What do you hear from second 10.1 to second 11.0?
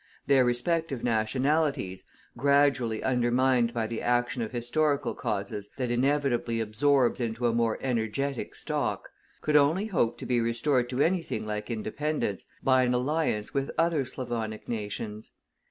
to be restored